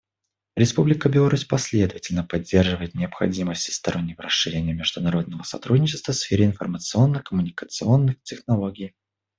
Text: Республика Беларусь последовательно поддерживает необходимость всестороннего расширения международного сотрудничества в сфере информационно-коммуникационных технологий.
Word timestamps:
Республика 0.55 1.09
Беларусь 1.09 1.45
последовательно 1.45 2.23
поддерживает 2.23 2.95
необходимость 2.95 3.61
всестороннего 3.61 4.23
расширения 4.23 4.73
международного 4.73 5.43
сотрудничества 5.43 6.11
в 6.11 6.15
сфере 6.15 6.45
информационно-коммуникационных 6.47 8.19
технологий. 8.23 8.95